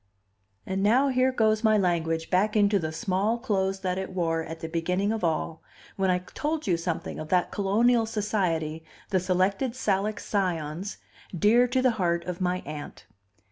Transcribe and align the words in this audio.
And 0.65 0.81
now 0.81 1.09
here 1.09 1.31
goes 1.31 1.63
my 1.63 1.77
language 1.77 2.31
back 2.31 2.55
into 2.55 2.79
the 2.79 2.91
small 2.91 3.37
clothes 3.37 3.81
that 3.81 3.99
it 3.99 4.11
wore 4.13 4.43
at 4.43 4.59
the 4.61 4.67
beginning 4.67 5.11
of 5.11 5.23
all, 5.23 5.61
when 5.95 6.09
I 6.09 6.17
told 6.33 6.65
you 6.65 6.75
something 6.75 7.19
of 7.19 7.29
that 7.29 7.51
colonial 7.51 8.07
society, 8.07 8.83
the 9.11 9.19
Selected 9.19 9.75
Salic 9.75 10.19
Scions, 10.19 10.97
dear 11.37 11.67
to 11.67 11.83
the 11.83 11.91
heart 12.01 12.25
of 12.25 12.41
my 12.41 12.63
Aunt. 12.65 13.05